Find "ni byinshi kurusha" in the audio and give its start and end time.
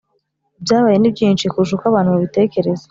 0.99-1.73